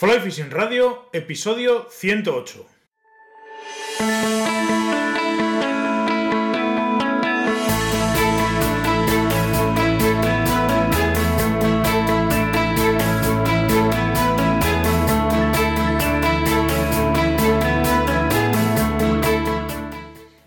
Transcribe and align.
Fly 0.00 0.18
Fishing 0.20 0.50
Radio, 0.50 1.10
episodio 1.12 1.86
108. 1.90 2.66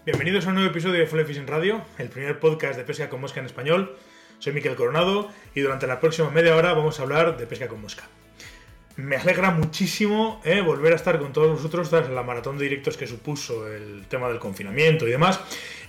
Bienvenidos 0.03 0.47
a 0.47 0.49
un 0.49 0.55
nuevo 0.55 0.71
episodio 0.71 0.99
de 0.99 1.05
Fly 1.05 1.25
Fishing 1.25 1.45
Radio, 1.45 1.85
el 1.99 2.09
primer 2.09 2.39
podcast 2.39 2.75
de 2.75 2.85
pesca 2.85 3.07
con 3.07 3.21
mosca 3.21 3.39
en 3.39 3.45
español. 3.45 3.95
Soy 4.39 4.51
Miquel 4.53 4.75
Coronado 4.75 5.29
y 5.53 5.61
durante 5.61 5.85
la 5.85 5.99
próxima 5.99 6.31
media 6.31 6.55
hora 6.55 6.73
vamos 6.73 6.99
a 6.99 7.03
hablar 7.03 7.37
de 7.37 7.45
pesca 7.45 7.67
con 7.67 7.83
mosca. 7.83 8.09
Me 8.95 9.15
alegra 9.15 9.49
muchísimo 9.49 10.39
eh, 10.45 10.61
volver 10.61 10.93
a 10.93 10.97
estar 10.97 11.19
con 11.19 11.33
todos 11.33 11.51
vosotros 11.57 11.89
tras 11.89 12.09
la 12.09 12.21
maratón 12.21 12.59
de 12.59 12.65
directos 12.65 12.95
que 12.95 13.07
supuso 13.07 13.67
el 13.67 14.05
tema 14.07 14.27
del 14.27 14.37
confinamiento 14.37 15.07
y 15.07 15.11
demás, 15.11 15.39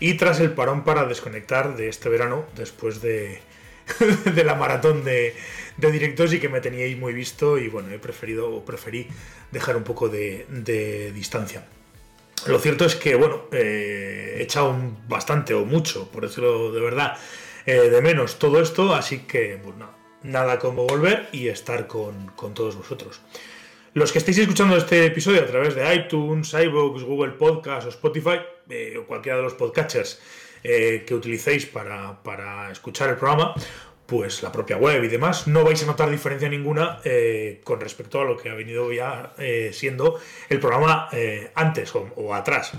y 0.00 0.14
tras 0.14 0.40
el 0.40 0.52
parón 0.52 0.84
para 0.84 1.04
desconectar 1.04 1.76
de 1.76 1.88
este 1.88 2.08
verano 2.08 2.46
después 2.56 3.02
de, 3.02 3.40
la 4.44 4.54
maratón 4.54 5.04
de, 5.04 5.34
directos 5.76 6.32
y 6.32 6.40
que 6.40 6.48
me 6.48 6.62
teníais 6.62 6.96
muy 6.96 7.12
visto 7.12 7.58
y 7.58 7.68
bueno, 7.68 7.90
he 7.90 7.98
preferido 7.98 8.50
o 8.50 8.64
preferí 8.64 9.06
dejar 9.50 9.76
un 9.76 9.84
poco 9.84 10.08
de, 10.08 10.46
de 10.48 11.12
distancia. 11.12 11.66
Lo 12.46 12.58
cierto 12.58 12.84
es 12.84 12.94
que, 12.94 13.14
bueno, 13.14 13.44
eh, 13.52 14.36
he 14.38 14.42
echado 14.42 14.76
bastante 15.08 15.54
o 15.54 15.64
mucho, 15.64 16.10
por 16.10 16.26
decirlo 16.26 16.72
de 16.72 16.80
verdad, 16.80 17.16
eh, 17.64 17.90
de 17.90 18.02
menos 18.02 18.38
todo 18.38 18.60
esto, 18.60 18.94
así 18.94 19.20
que, 19.20 19.58
pues 19.62 19.76
nada, 19.76 19.92
nada 20.24 20.58
como 20.58 20.84
volver 20.86 21.28
y 21.30 21.46
estar 21.46 21.86
con, 21.86 22.32
con, 22.34 22.52
todos 22.52 22.76
vosotros. 22.76 23.20
Los 23.92 24.10
que 24.10 24.18
estéis 24.18 24.38
escuchando 24.38 24.76
este 24.76 25.06
episodio 25.06 25.42
a 25.42 25.46
través 25.46 25.76
de 25.76 25.94
iTunes, 25.94 26.52
iVoox, 26.52 27.04
Google 27.04 27.32
Podcast 27.34 27.86
o 27.86 27.90
Spotify, 27.90 28.40
eh, 28.68 28.96
o 28.98 29.06
cualquiera 29.06 29.36
de 29.36 29.44
los 29.44 29.54
podcatchers 29.54 30.20
que 30.64 31.14
utilicéis 31.14 31.66
para, 31.66 32.22
para 32.22 32.72
escuchar 32.72 33.10
el 33.10 33.16
programa, 33.16 33.54
pues 34.06 34.42
la 34.42 34.52
propia 34.52 34.76
web 34.76 35.02
y 35.04 35.08
demás, 35.08 35.46
no 35.46 35.64
vais 35.64 35.82
a 35.82 35.86
notar 35.86 36.10
diferencia 36.10 36.48
ninguna 36.48 37.00
eh, 37.04 37.60
con 37.64 37.80
respecto 37.80 38.20
a 38.20 38.24
lo 38.24 38.36
que 38.36 38.50
ha 38.50 38.54
venido 38.54 38.92
ya 38.92 39.32
eh, 39.38 39.70
siendo 39.72 40.20
el 40.48 40.60
programa 40.60 41.08
eh, 41.12 41.50
antes 41.54 41.92
o, 41.94 42.34
atrás. 42.34 42.72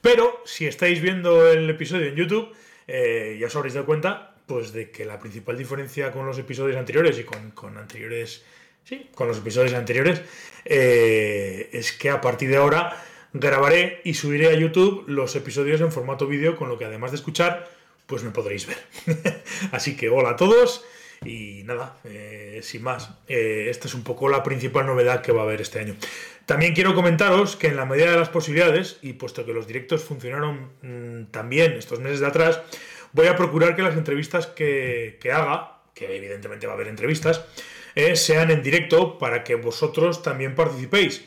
Pero 0.00 0.42
si 0.44 0.66
estáis 0.66 1.00
viendo 1.00 1.50
el 1.50 1.68
episodio 1.70 2.06
en 2.06 2.16
YouTube, 2.16 2.54
ya 2.86 3.46
os 3.46 3.56
habréis 3.56 3.74
dado 3.74 3.86
cuenta 3.86 4.35
pues 4.46 4.72
de 4.72 4.90
que 4.90 5.04
la 5.04 5.18
principal 5.18 5.58
diferencia 5.58 6.12
con 6.12 6.26
los 6.26 6.38
episodios 6.38 6.76
anteriores 6.76 7.18
y 7.18 7.24
con, 7.24 7.50
con 7.50 7.76
anteriores, 7.78 8.44
sí, 8.84 9.10
con 9.14 9.28
los 9.28 9.38
episodios 9.38 9.74
anteriores 9.74 10.22
es 10.64 11.92
que 11.92 12.10
a 12.10 12.20
partir 12.20 12.50
de 12.50 12.56
ahora 12.56 12.96
grabaré 13.32 14.00
y 14.04 14.14
subiré 14.14 14.48
a 14.48 14.54
YouTube 14.54 15.04
los 15.08 15.36
episodios 15.36 15.80
en 15.80 15.92
formato 15.92 16.26
vídeo, 16.26 16.56
con 16.56 16.68
lo 16.68 16.78
que 16.78 16.84
además 16.84 17.10
de 17.10 17.16
escuchar 17.16 17.68
pues 18.06 18.22
me 18.22 18.30
podréis 18.30 18.66
ver. 18.66 18.78
Así 19.72 19.96
que 19.96 20.08
hola 20.08 20.30
a 20.30 20.36
todos 20.36 20.84
y 21.24 21.62
nada, 21.64 21.96
eh, 22.04 22.60
sin 22.62 22.82
más, 22.82 23.10
eh, 23.26 23.66
esta 23.68 23.88
es 23.88 23.94
un 23.94 24.02
poco 24.02 24.28
la 24.28 24.42
principal 24.42 24.86
novedad 24.86 25.22
que 25.22 25.32
va 25.32 25.40
a 25.40 25.44
haber 25.44 25.60
este 25.60 25.80
año. 25.80 25.96
También 26.44 26.74
quiero 26.74 26.94
comentaros 26.94 27.56
que 27.56 27.66
en 27.68 27.76
la 27.76 27.86
medida 27.86 28.10
de 28.10 28.18
las 28.18 28.28
posibilidades, 28.28 28.98
y 29.02 29.14
puesto 29.14 29.44
que 29.44 29.52
los 29.52 29.66
directos 29.66 30.04
funcionaron 30.04 30.70
mmm, 30.82 31.24
también 31.32 31.72
estos 31.72 31.98
meses 31.98 32.20
de 32.20 32.26
atrás, 32.26 32.60
voy 33.16 33.28
a 33.28 33.34
procurar 33.34 33.74
que 33.74 33.82
las 33.82 33.96
entrevistas 33.96 34.46
que, 34.46 35.18
haga, 35.32 35.80
que 35.94 36.16
evidentemente 36.18 36.66
va 36.66 36.74
a 36.74 36.76
haber 36.76 36.88
entrevistas, 36.88 37.42
eh, 37.94 38.14
sean 38.14 38.50
en 38.50 38.62
directo 38.62 39.18
para 39.18 39.42
que 39.42 39.54
vosotros 39.54 40.22
también 40.22 40.54
participéis 40.54 41.24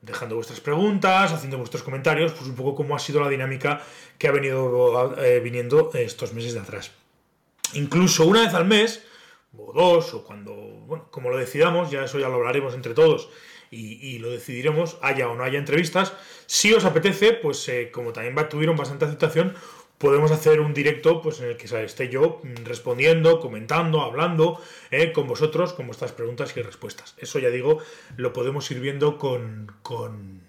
dejando 0.00 0.36
vuestras 0.36 0.60
preguntas, 0.60 1.32
haciendo 1.32 1.58
vuestros 1.58 1.82
comentarios, 1.82 2.32
pues 2.32 2.48
un 2.48 2.54
poco 2.54 2.76
cómo 2.76 2.94
ha 2.94 3.00
sido 3.00 3.20
la 3.20 3.28
dinámica 3.28 3.82
que 4.18 4.28
ha 4.28 4.32
venido 4.32 5.16
eh, 5.18 5.40
viniendo 5.40 5.90
estos 5.94 6.32
meses 6.32 6.54
de 6.54 6.60
atrás. 6.60 6.92
Incluso 7.74 8.24
una 8.24 8.42
vez 8.42 8.54
al 8.54 8.64
mes, 8.64 9.04
o 9.56 9.72
dos, 9.72 10.14
o 10.14 10.24
cuando, 10.24 10.54
bueno, 10.54 11.08
como 11.10 11.28
lo 11.28 11.38
decidamos, 11.38 11.90
ya 11.90 12.04
eso 12.04 12.20
ya 12.20 12.28
lo 12.28 12.36
hablaremos 12.36 12.74
entre 12.74 12.94
todos 12.94 13.30
y, 13.70 13.94
y 14.14 14.18
lo 14.20 14.30
decidiremos, 14.30 14.98
haya 15.02 15.28
o 15.28 15.34
no 15.34 15.42
haya 15.42 15.58
entrevistas. 15.58 16.12
Si 16.46 16.72
os 16.72 16.84
apetece, 16.84 17.32
pues 17.32 17.68
eh, 17.68 17.90
como 17.90 18.12
también 18.12 18.36
tuvieron 18.48 18.76
bastante 18.76 19.06
aceptación, 19.06 19.54
podemos 20.02 20.32
hacer 20.32 20.58
un 20.58 20.74
directo 20.74 21.22
pues, 21.22 21.38
en 21.40 21.50
el 21.50 21.56
que 21.56 21.66
esté 21.84 22.08
yo 22.08 22.42
respondiendo, 22.64 23.38
comentando, 23.38 24.02
hablando 24.02 24.60
eh, 24.90 25.12
con 25.12 25.28
vosotros, 25.28 25.74
con 25.74 25.86
vuestras 25.86 26.10
preguntas 26.10 26.52
y 26.56 26.60
respuestas. 26.60 27.14
Eso 27.18 27.38
ya 27.38 27.50
digo, 27.50 27.78
lo 28.16 28.32
podemos 28.32 28.68
ir 28.72 28.80
viendo 28.80 29.16
con, 29.16 29.70
con, 29.84 30.40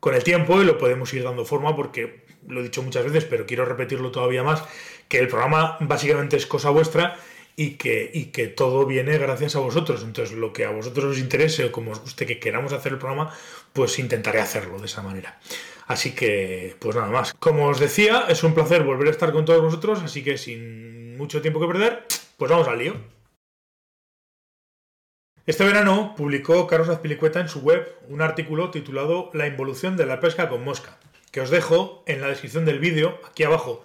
con, 0.00 0.14
el 0.14 0.22
tiempo 0.22 0.60
y 0.60 0.66
lo 0.66 0.76
podemos 0.76 1.14
ir 1.14 1.24
dando 1.24 1.46
forma 1.46 1.74
porque 1.74 2.26
lo 2.46 2.60
he 2.60 2.64
dicho 2.64 2.82
muchas 2.82 3.06
veces, 3.06 3.24
pero 3.24 3.46
quiero 3.46 3.64
repetirlo 3.64 4.10
todavía 4.10 4.42
más, 4.42 4.62
que 5.08 5.18
el 5.18 5.28
programa 5.28 5.78
básicamente 5.80 6.36
es 6.36 6.44
cosa 6.44 6.68
vuestra 6.68 7.16
y 7.56 7.76
que, 7.76 8.10
y 8.12 8.26
que 8.26 8.48
todo 8.48 8.84
viene 8.84 9.16
gracias 9.16 9.56
a 9.56 9.60
vosotros. 9.60 10.02
Entonces, 10.02 10.36
lo 10.36 10.52
que 10.52 10.66
a 10.66 10.70
vosotros 10.70 11.06
os 11.06 11.18
interese 11.18 11.64
o 11.64 11.72
como 11.72 11.92
os 11.92 12.00
guste 12.00 12.26
que 12.26 12.38
queramos 12.38 12.74
hacer 12.74 12.92
el 12.92 12.98
programa, 12.98 13.34
pues 13.72 13.98
intentaré 13.98 14.40
hacerlo 14.40 14.78
de 14.78 14.84
esa 14.84 15.00
manera. 15.00 15.38
Así 15.92 16.12
que, 16.14 16.74
pues 16.78 16.96
nada 16.96 17.08
más. 17.08 17.34
Como 17.34 17.66
os 17.66 17.78
decía, 17.78 18.24
es 18.30 18.42
un 18.44 18.54
placer 18.54 18.82
volver 18.82 19.08
a 19.08 19.10
estar 19.10 19.30
con 19.30 19.44
todos 19.44 19.60
vosotros, 19.60 20.00
así 20.02 20.24
que 20.24 20.38
sin 20.38 21.18
mucho 21.18 21.42
tiempo 21.42 21.60
que 21.60 21.66
perder, 21.66 22.06
pues 22.38 22.50
vamos 22.50 22.66
al 22.66 22.78
lío. 22.78 22.94
Este 25.44 25.66
verano 25.66 26.14
publicó 26.16 26.66
Carlos 26.66 26.88
Azpilicueta 26.88 27.40
en 27.40 27.48
su 27.50 27.60
web 27.60 27.94
un 28.08 28.22
artículo 28.22 28.70
titulado 28.70 29.28
La 29.34 29.46
involución 29.46 29.98
de 29.98 30.06
la 30.06 30.18
pesca 30.18 30.48
con 30.48 30.64
mosca, 30.64 30.98
que 31.30 31.42
os 31.42 31.50
dejo 31.50 32.02
en 32.06 32.22
la 32.22 32.28
descripción 32.28 32.64
del 32.64 32.78
vídeo, 32.78 33.20
aquí 33.28 33.42
abajo, 33.42 33.84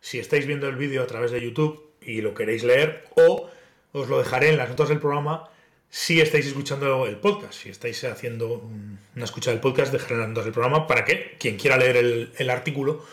si 0.00 0.18
estáis 0.18 0.46
viendo 0.46 0.68
el 0.68 0.76
vídeo 0.76 1.02
a 1.02 1.06
través 1.06 1.30
de 1.30 1.40
YouTube 1.40 1.90
y 2.02 2.20
lo 2.20 2.34
queréis 2.34 2.64
leer, 2.64 3.06
o 3.14 3.48
os 3.92 4.08
lo 4.10 4.18
dejaré 4.18 4.50
en 4.50 4.58
las 4.58 4.68
notas 4.68 4.90
del 4.90 5.00
programa 5.00 5.48
si 5.90 6.20
estáis 6.20 6.46
escuchando 6.46 7.06
el 7.06 7.16
podcast, 7.16 7.54
si 7.54 7.70
estáis 7.70 8.02
haciendo 8.04 8.68
una 9.14 9.24
escucha 9.24 9.50
del 9.50 9.60
podcast, 9.60 9.92
dejaré 9.92 10.16
las 10.16 10.28
notas 10.28 10.44
del 10.44 10.52
programa 10.52 10.86
para 10.86 11.04
que 11.04 11.36
quien 11.38 11.56
quiera 11.56 11.76
leer 11.76 11.96
el, 12.36 12.50
artículo, 12.50 13.04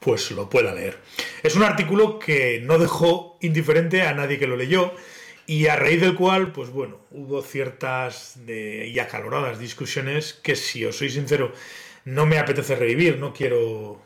pues 0.00 0.30
lo 0.32 0.48
pueda 0.48 0.74
leer. 0.74 0.98
Es 1.42 1.54
un 1.54 1.62
artículo 1.62 2.18
que 2.18 2.60
no 2.62 2.78
dejó 2.78 3.38
indiferente 3.40 4.02
a 4.02 4.14
nadie 4.14 4.38
que 4.38 4.46
lo 4.46 4.56
leyó 4.56 4.92
y 5.46 5.66
a 5.66 5.76
raíz 5.76 6.00
del 6.00 6.14
cual, 6.14 6.52
pues 6.52 6.70
bueno, 6.70 6.98
hubo 7.10 7.42
ciertas 7.42 8.38
y 8.46 8.98
acaloradas 8.98 9.58
discusiones 9.58 10.34
que, 10.34 10.56
si 10.56 10.84
os 10.84 10.96
soy 10.96 11.10
sincero, 11.10 11.52
no 12.04 12.26
me 12.26 12.38
apetece 12.38 12.74
revivir, 12.74 13.18
no 13.18 13.32
quiero 13.32 14.02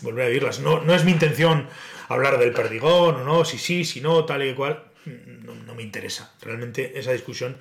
volver 0.00 0.24
a 0.24 0.28
vivirlas. 0.28 0.60
No, 0.60 0.80
no 0.80 0.94
es 0.94 1.04
mi 1.04 1.12
intención 1.12 1.68
hablar 2.08 2.38
del 2.38 2.52
perdigón 2.52 3.16
o 3.16 3.24
no, 3.24 3.44
si 3.44 3.58
sí, 3.58 3.84
si 3.84 4.00
no, 4.00 4.24
tal 4.24 4.46
y 4.46 4.54
cual 4.54 4.89
no, 5.04 5.74
me 5.74 5.82
interesa 5.82 6.34
realmente 6.42 6.98
esa 6.98 7.12
discusión, 7.12 7.56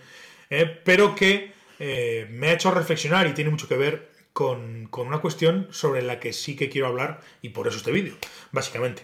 eh, 0.49 0.79
pero 0.83 1.15
que 1.15 1.53
eh, 1.79 2.27
me 2.31 2.49
ha 2.49 2.53
hecho 2.53 2.71
reflexionar 2.71 3.27
y 3.27 3.33
tiene 3.33 3.51
mucho 3.51 3.67
que 3.67 3.77
ver 3.77 4.09
con, 4.33 4.87
con, 4.87 5.07
una 5.07 5.19
cuestión 5.19 5.67
sobre 5.71 6.01
la 6.01 6.19
que 6.19 6.33
sí 6.33 6.55
que 6.55 6.69
quiero 6.69 6.87
hablar 6.87 7.21
y 7.41 7.49
por 7.49 7.67
eso 7.67 7.77
este 7.77 7.91
vídeo, 7.91 8.15
básicamente. 8.51 9.03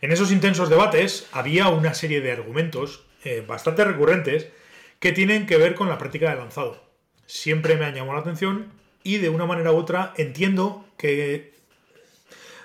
En 0.00 0.12
esos 0.12 0.32
intensos 0.32 0.68
debates 0.68 1.26
había 1.32 1.68
una 1.68 1.94
serie 1.94 2.20
de 2.20 2.32
argumentos 2.32 3.04
eh, 3.24 3.42
bastante 3.46 3.84
recurrentes 3.84 4.48
que 4.98 5.12
tienen 5.12 5.46
que 5.46 5.56
ver 5.56 5.74
con 5.74 5.88
la 5.88 5.98
práctica 5.98 6.30
de 6.30 6.36
lanzado. 6.36 6.82
Siempre 7.26 7.76
me 7.76 7.86
han 7.86 7.94
llamado 7.94 8.14
la 8.14 8.20
atención 8.20 8.70
y 9.02 9.18
de 9.18 9.30
una 9.30 9.46
manera 9.46 9.72
u 9.72 9.76
otra 9.76 10.12
entiendo 10.16 10.84
que 10.98 11.54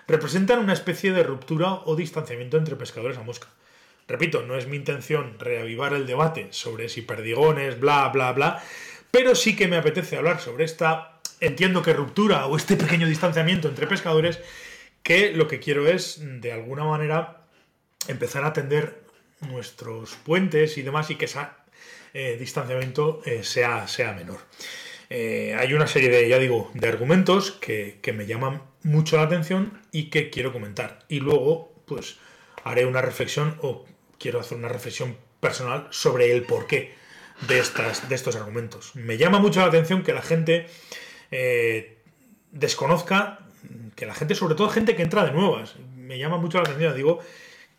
representan 0.08 0.60
una 0.60 0.74
especie 0.74 1.14
de 1.14 1.24
ruptura 1.24 1.76
o 1.86 1.96
distanciamiento 1.96 2.58
entre 2.58 2.76
pescadores 2.76 3.18
a 3.18 3.24
mosca. 3.24 3.48
Repito, 4.10 4.42
no 4.42 4.58
es 4.58 4.66
mi 4.66 4.76
intención 4.76 5.38
reavivar 5.38 5.94
el 5.94 6.08
debate 6.08 6.48
sobre 6.50 6.90
si 6.90 7.04
perdigones, 7.04 7.80
bla, 7.80 8.10
bla, 8.10 8.34
bla, 8.34 8.64
pero 9.12 9.36
sí 9.36 9.56
que 9.56 9.68
me 9.68 9.78
apetece 9.78 10.18
hablar 10.18 10.42
sobre 10.42 10.66
esta, 10.66 11.20
entiendo 11.40 11.84
que 11.84 11.94
ruptura 11.94 12.48
o 12.48 12.58
este 12.58 12.76
pequeño 12.76 13.08
distanciamiento 13.08 13.68
entre 13.68 13.86
pescadores, 13.86 14.40
que 15.04 15.32
lo 15.32 15.48
que 15.48 15.60
quiero 15.60 15.88
es, 15.88 16.20
de 16.42 16.52
alguna 16.52 16.86
manera, 16.86 17.46
empezar 18.08 18.46
a 18.46 18.54
tender 18.54 19.04
nuestros 19.42 20.16
puentes 20.16 20.80
y 20.80 20.82
demás 20.82 21.12
y 21.12 21.16
que 21.16 21.26
ese 21.26 21.42
eh, 22.16 22.36
distanciamiento 22.40 23.22
eh, 23.26 23.44
sea, 23.44 23.88
sea 23.88 24.14
menor. 24.14 24.40
Eh, 25.12 25.56
hay 25.58 25.74
una 25.74 25.86
serie 25.86 26.10
de, 26.10 26.28
ya 26.28 26.40
digo, 26.40 26.72
de 26.74 26.88
argumentos 26.88 27.52
que, 27.52 28.00
que 28.02 28.14
me 28.14 28.26
llaman 28.26 28.64
mucho 28.82 29.18
la 29.18 29.24
atención 29.24 29.80
y 29.92 30.10
que 30.10 30.32
quiero 30.32 30.52
comentar. 30.52 31.06
Y 31.10 31.20
luego, 31.20 31.84
pues, 31.86 32.18
haré 32.64 32.86
una 32.86 33.02
reflexión 33.02 33.56
o 33.62 33.86
quiero 34.20 34.40
hacer 34.40 34.58
una 34.58 34.68
reflexión 34.68 35.18
personal 35.40 35.88
sobre 35.92 36.32
el 36.32 36.44
porqué 36.44 36.94
de, 37.48 37.60
estas, 37.60 38.10
de 38.10 38.16
estos 38.16 38.36
argumentos. 38.36 38.96
Me 38.96 39.18
llama 39.18 39.40
mucho 39.40 39.62
la 39.62 39.68
atención 39.68 40.04
que 40.04 40.14
la 40.14 40.22
gente 40.22 40.68
eh, 41.32 41.98
desconozca, 42.52 43.40
que 43.96 44.06
la 44.06 44.14
gente, 44.14 44.36
sobre 44.36 44.56
todo 44.56 44.70
gente 44.70 44.96
que 44.96 45.04
entra 45.04 45.26
de 45.26 45.32
nuevas, 45.32 45.76
me 45.96 46.18
llama 46.18 46.38
mucho 46.38 46.58
la 46.58 46.64
atención, 46.64 46.96
digo, 46.96 47.20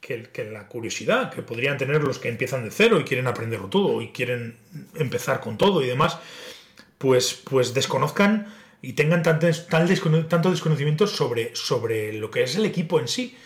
que, 0.00 0.22
que, 0.24 0.44
la 0.44 0.66
curiosidad 0.66 1.30
que 1.30 1.42
podrían 1.42 1.76
tener 1.76 2.02
los 2.02 2.18
que 2.18 2.28
empiezan 2.28 2.64
de 2.64 2.70
cero 2.70 2.98
y 2.98 3.04
quieren 3.04 3.26
aprenderlo 3.26 3.68
todo 3.68 4.00
y 4.00 4.12
quieren 4.12 4.56
empezar 4.94 5.40
con 5.40 5.58
todo 5.58 5.82
y 5.82 5.86
demás, 5.86 6.18
pues, 6.96 7.34
pues 7.34 7.74
desconozcan 7.74 8.52
y 8.82 8.94
tengan 8.94 9.22
tanto, 9.22 9.46
tanto 10.28 10.50
desconocimiento 10.50 11.06
sobre, 11.06 11.54
sobre 11.54 12.14
lo 12.14 12.30
que 12.30 12.42
es 12.42 12.56
el 12.56 12.64
equipo 12.64 12.98
en 12.98 13.08
sí, 13.08 13.36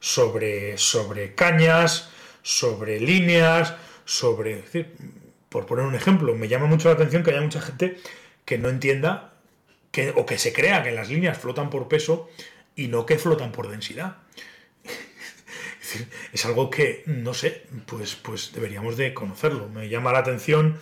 sobre, 0.00 0.78
sobre 0.78 1.34
cañas, 1.34 2.10
sobre 2.46 3.00
líneas, 3.00 3.74
sobre... 4.04 4.62
por 5.48 5.66
poner 5.66 5.84
un 5.84 5.96
ejemplo, 5.96 6.32
me 6.36 6.46
llama 6.46 6.66
mucho 6.66 6.88
la 6.88 6.94
atención 6.94 7.24
que 7.24 7.30
haya 7.32 7.40
mucha 7.40 7.60
gente 7.60 7.96
que 8.44 8.56
no 8.56 8.68
entienda 8.68 9.32
que, 9.90 10.10
o 10.14 10.24
que 10.24 10.38
se 10.38 10.52
crea 10.52 10.84
que 10.84 10.92
las 10.92 11.10
líneas 11.10 11.36
flotan 11.36 11.70
por 11.70 11.88
peso 11.88 12.30
y 12.76 12.86
no 12.86 13.04
que 13.04 13.18
flotan 13.18 13.50
por 13.50 13.68
densidad. 13.68 14.18
es 16.32 16.46
algo 16.46 16.70
que, 16.70 17.02
no 17.06 17.34
sé, 17.34 17.66
pues, 17.84 18.14
pues 18.14 18.52
deberíamos 18.52 18.96
de 18.96 19.12
conocerlo. 19.12 19.68
Me 19.68 19.88
llama 19.88 20.12
la 20.12 20.20
atención 20.20 20.78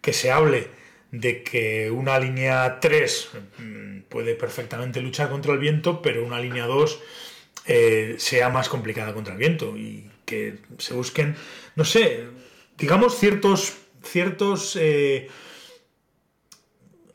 que 0.00 0.12
se 0.12 0.32
hable 0.32 0.66
de 1.12 1.44
que 1.44 1.92
una 1.92 2.18
línea 2.18 2.80
3 2.80 3.30
mm, 3.58 4.00
puede 4.08 4.34
perfectamente 4.34 5.00
luchar 5.00 5.30
contra 5.30 5.52
el 5.52 5.60
viento, 5.60 6.02
pero 6.02 6.24
una 6.24 6.40
línea 6.40 6.66
2 6.66 7.00
eh, 7.66 8.16
sea 8.18 8.48
más 8.48 8.68
complicada 8.68 9.14
contra 9.14 9.34
el 9.34 9.38
viento 9.38 9.76
que 10.24 10.58
se 10.78 10.94
busquen, 10.94 11.36
no 11.76 11.84
sé, 11.84 12.24
digamos 12.76 13.18
ciertos, 13.18 13.74
ciertos 14.02 14.76
eh, 14.80 15.28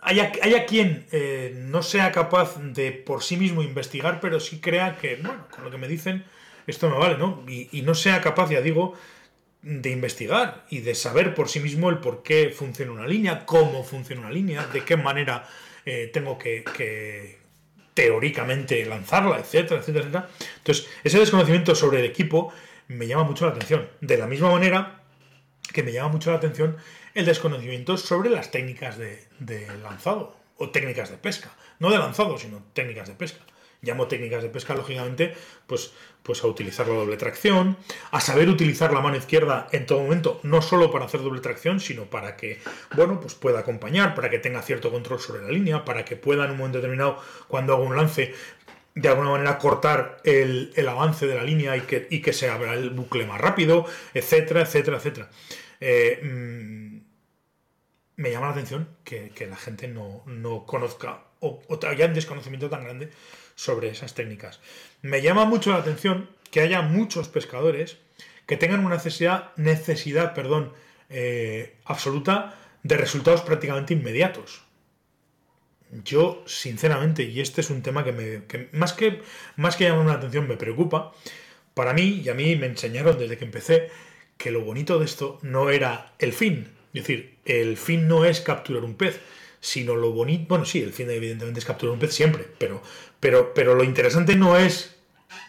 haya, 0.01 0.65
quien 0.65 1.05
eh, 1.11 1.53
no 1.55 1.83
sea 1.83 2.11
capaz 2.11 2.57
de 2.59 2.91
por 2.91 3.23
sí 3.23 3.37
mismo 3.37 3.61
investigar, 3.61 4.19
pero 4.19 4.39
sí 4.39 4.59
crea 4.59 4.97
que, 4.97 5.17
bueno, 5.17 5.47
con 5.53 5.63
lo 5.63 5.71
que 5.71 5.77
me 5.77 5.87
dicen, 5.87 6.25
esto 6.67 6.89
no 6.89 6.99
vale, 6.99 7.17
¿no? 7.17 7.43
Y, 7.47 7.81
no 7.81 7.95
sea 7.95 8.21
capaz, 8.21 8.49
ya 8.49 8.61
digo, 8.61 8.93
de 9.61 9.89
investigar 9.89 10.65
y 10.69 10.79
de 10.79 10.95
saber 10.95 11.33
por 11.35 11.49
sí 11.49 11.59
mismo 11.59 11.89
el 11.89 11.97
por 11.97 12.23
qué 12.23 12.53
funciona 12.55 12.91
una 12.91 13.07
línea, 13.07 13.45
cómo 13.45 13.83
funciona 13.83 14.21
una 14.21 14.31
línea, 14.31 14.65
de 14.67 14.83
qué 14.83 14.95
manera 14.95 15.47
eh, 15.85 16.09
tengo 16.13 16.37
que, 16.37 16.63
que, 16.63 17.39
teóricamente 17.93 18.85
lanzarla, 18.85 19.39
etcétera, 19.39 19.81
etcétera, 19.81 20.05
etcétera. 20.05 20.29
Entonces, 20.57 20.87
ese 21.03 21.19
desconocimiento 21.19 21.75
sobre 21.75 21.99
el 21.99 22.05
equipo 22.05 22.53
me 22.89 23.07
llama 23.07 23.23
mucho 23.23 23.45
la 23.45 23.51
atención. 23.51 23.87
De 24.01 24.17
la 24.17 24.27
misma 24.27 24.51
manera 24.51 25.03
que 25.71 25.83
me 25.83 25.93
llama 25.93 26.09
mucho 26.09 26.31
la 26.31 26.37
atención 26.37 26.75
el 27.13 27.25
desconocimiento 27.25 27.95
sobre 27.97 28.29
las 28.29 28.51
técnicas 28.51 28.97
de, 28.97 29.27
lanzado 29.81 30.35
o 30.57 30.69
técnicas 30.69 31.09
de 31.09 31.17
pesca. 31.17 31.51
No 31.79 31.91
de 31.91 31.97
lanzado, 31.97 32.37
sino 32.37 32.63
técnicas 32.73 33.07
de 33.07 33.13
pesca. 33.13 33.39
Llamo 33.81 34.07
técnicas 34.07 34.43
de 34.43 34.49
pesca, 34.49 34.75
lógicamente, 34.75 35.33
pues, 35.65 35.93
pues 36.21 36.43
a 36.43 36.47
utilizar 36.47 36.85
la 36.89 36.95
doble 36.95 37.15
tracción, 37.15 37.77
a 38.11 38.19
saber 38.19 38.49
utilizar 38.49 38.91
la 38.91 38.99
mano 38.99 39.15
izquierda 39.15 39.69
en 39.71 39.85
todo 39.85 40.01
momento, 40.01 40.41
no 40.43 40.61
solo 40.61 40.91
para 40.91 41.05
hacer 41.05 41.21
doble 41.21 41.39
tracción, 41.39 41.79
sino 41.79 42.03
para 42.05 42.35
que, 42.35 42.59
bueno, 42.97 43.21
pues 43.21 43.35
pueda 43.35 43.59
acompañar, 43.59 44.15
para 44.15 44.29
que 44.29 44.37
tenga 44.37 44.61
cierto 44.63 44.91
control 44.91 45.21
sobre 45.21 45.43
la 45.43 45.49
línea, 45.49 45.85
para 45.85 46.03
que 46.03 46.17
pueda 46.17 46.43
en 46.43 46.51
un 46.51 46.57
momento 46.57 46.79
determinado, 46.79 47.19
cuando 47.47 47.73
haga 47.73 47.83
un 47.83 47.95
lance, 47.95 48.33
de 49.01 49.07
alguna 49.07 49.29
manera 49.31 49.57
cortar 49.57 50.17
el, 50.23 50.73
avance 50.87 51.25
de 51.25 51.35
la 51.35 51.43
línea 51.43 51.77
y 51.77 51.81
que, 51.81 52.07
y 52.09 52.21
que 52.21 52.33
se 52.33 52.49
abra 52.49 52.73
el 52.73 52.89
bucle 52.89 53.25
más 53.25 53.39
rápido, 53.39 53.85
etcétera, 54.13 54.61
etcétera, 54.61 54.97
etcétera. 54.97 55.29
Eh, 55.79 56.19
mm, 56.21 56.99
me 58.17 58.31
llama 58.31 58.47
la 58.47 58.51
atención 58.51 58.89
que, 59.05 59.31
la 59.49 59.55
gente 59.55 59.87
no, 59.87 60.23
conozca 60.65 61.23
o, 61.39 61.61
haya 61.87 62.07
un 62.07 62.13
desconocimiento 62.13 62.69
tan 62.69 62.83
grande 62.83 63.09
sobre 63.55 63.89
esas 63.89 64.13
técnicas. 64.13 64.59
Me 65.01 65.21
llama 65.21 65.45
mucho 65.45 65.71
la 65.71 65.77
atención 65.77 66.29
que 66.51 66.59
haya 66.59 66.81
muchos 66.81 67.29
pescadores 67.29 67.97
que 68.45 68.57
tengan 68.57 68.85
una 68.85 68.95
necesidad, 68.95 69.51
necesidad 69.55 70.33
perdón, 70.33 70.73
eh, 71.09 71.77
absoluta 71.85 72.59
de 72.83 72.97
resultados 72.97 73.41
prácticamente 73.41 73.93
inmediatos. 73.93 74.63
Yo, 75.91 76.43
sinceramente, 76.45 77.23
y 77.23 77.39
este 77.39 77.61
es 77.61 77.69
un 77.69 77.81
tema 77.81 78.03
que, 78.03 78.11
me, 78.11 78.43
más 78.73 78.93
que 78.93 79.21
más 79.55 79.75
que 79.75 79.85
llamar 79.85 80.05
la 80.05 80.13
atención 80.13 80.47
me 80.47 80.55
preocupa, 80.55 81.13
para 81.73 81.93
mí, 81.93 82.21
y 82.23 82.29
a 82.29 82.33
mí 82.33 82.55
me 82.55 82.67
enseñaron 82.67 83.17
desde 83.17 83.37
que 83.37 83.45
empecé, 83.45 83.89
que 84.37 84.51
lo 84.51 84.61
bonito 84.61 84.99
de 84.99 85.05
esto 85.05 85.39
no 85.41 85.69
era 85.69 86.13
el 86.19 86.33
fin, 86.33 86.67
es 86.93 87.03
decir, 87.03 87.37
el 87.45 87.77
fin 87.77 88.07
no 88.07 88.25
es 88.25 88.41
capturar 88.41 88.83
un 88.83 88.95
pez, 88.95 89.19
sino 89.59 89.95
lo 89.95 90.11
bonito. 90.11 90.45
Bueno, 90.47 90.65
sí, 90.65 90.81
el 90.81 90.93
fin 90.93 91.09
evidentemente 91.09 91.59
es 91.59 91.65
capturar 91.65 91.93
un 91.93 91.99
pez 91.99 92.13
siempre, 92.13 92.45
pero, 92.57 92.81
pero, 93.19 93.53
pero 93.53 93.75
lo 93.75 93.83
interesante 93.83 94.35
no 94.35 94.57
es 94.57 94.95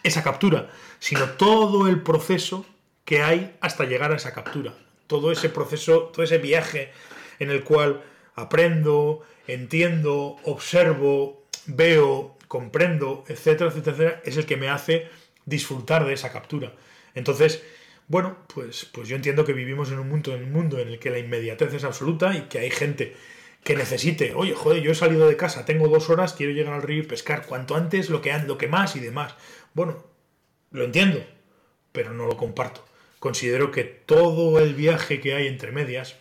esa 0.03 0.23
captura, 0.23 0.69
sino 0.99 1.29
todo 1.31 1.87
el 1.87 2.01
proceso 2.01 2.65
que 3.05 3.21
hay 3.21 3.55
hasta 3.61 3.85
llegar 3.85 4.11
a 4.11 4.15
esa 4.15 4.33
captura. 4.33 4.73
Todo 5.07 5.31
ese 5.31 5.49
proceso, 5.49 6.11
todo 6.13 6.23
ese 6.23 6.37
viaje 6.37 6.91
en 7.39 7.49
el 7.49 7.63
cual 7.63 8.03
aprendo, 8.35 9.21
entiendo, 9.47 10.37
observo, 10.43 11.43
veo, 11.65 12.37
comprendo, 12.47 13.23
etcétera, 13.27 13.69
etcétera, 13.69 13.95
etcétera, 13.95 14.21
es 14.25 14.37
el 14.37 14.45
que 14.45 14.57
me 14.57 14.69
hace 14.69 15.07
disfrutar 15.45 16.05
de 16.05 16.13
esa 16.13 16.31
captura. 16.31 16.73
Entonces, 17.15 17.63
bueno, 18.07 18.37
pues, 18.53 18.85
pues 18.91 19.07
yo 19.07 19.15
entiendo 19.15 19.45
que 19.45 19.53
vivimos 19.53 19.91
en 19.91 19.99
un 19.99 20.09
mundo, 20.09 20.35
en 20.35 20.43
un 20.43 20.51
mundo 20.51 20.79
en 20.79 20.89
el 20.89 20.99
que 20.99 21.09
la 21.09 21.19
inmediatez 21.19 21.73
es 21.73 21.83
absoluta 21.83 22.35
y 22.35 22.41
que 22.43 22.59
hay 22.59 22.71
gente 22.71 23.15
que 23.63 23.75
necesite, 23.75 24.33
oye, 24.35 24.53
joder, 24.53 24.81
yo 24.81 24.91
he 24.91 24.95
salido 24.95 25.27
de 25.27 25.37
casa, 25.37 25.65
tengo 25.65 25.87
dos 25.87 26.09
horas, 26.09 26.33
quiero 26.33 26.51
llegar 26.51 26.73
al 26.73 26.81
río 26.81 27.03
y 27.03 27.05
pescar 27.05 27.45
cuanto 27.45 27.75
antes, 27.75 28.09
lo 28.09 28.21
que, 28.21 28.37
lo 28.39 28.57
que 28.57 28.67
más 28.67 28.95
y 28.95 28.99
demás. 28.99 29.35
Bueno, 29.73 30.03
lo 30.71 30.83
entiendo, 30.83 31.23
pero 31.91 32.11
no 32.13 32.25
lo 32.25 32.37
comparto. 32.37 32.83
Considero 33.19 33.71
que 33.71 33.83
todo 33.83 34.59
el 34.59 34.73
viaje 34.73 35.19
que 35.19 35.35
hay 35.35 35.47
entre 35.47 35.71
medias, 35.71 36.17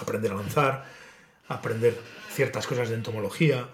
aprender 0.00 0.32
a 0.32 0.36
lanzar, 0.36 0.86
aprender 1.48 1.98
ciertas 2.30 2.66
cosas 2.66 2.88
de 2.88 2.94
entomología, 2.96 3.68